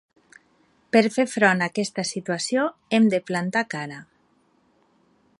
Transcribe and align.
Per 0.95 1.01
fer 1.17 1.25
front 1.33 1.59
a 1.61 1.67
aquesta 1.71 2.05
situació 2.11 2.63
hem 2.99 3.05
de 3.15 3.19
plantar 3.27 3.63
cara. 3.75 4.01